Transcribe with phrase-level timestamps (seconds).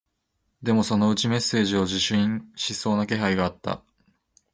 [0.63, 3.83] でも、そのうちメッセージを受信しそうな気配があった